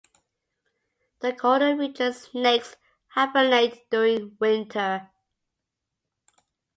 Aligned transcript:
In 1.21 1.35
colder 1.35 1.75
regions, 1.75 2.29
snakes 2.29 2.75
hibernate 3.09 3.87
during 3.91 4.35
winter. 4.39 5.11